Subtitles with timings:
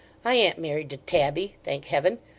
[0.25, 2.17] I an't married to Tabby, thank Heaven!